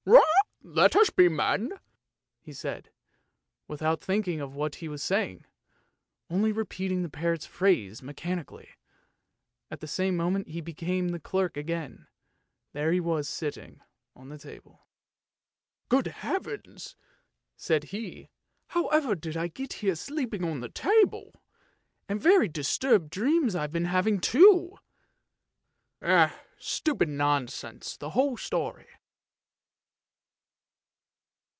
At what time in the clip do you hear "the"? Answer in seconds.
7.03-7.09, 9.79-9.87, 11.09-11.19, 14.29-14.37, 20.61-20.69, 27.97-28.11